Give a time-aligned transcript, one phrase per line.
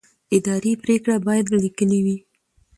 [0.35, 2.17] اداري پرېکړې باید لیکلې وي.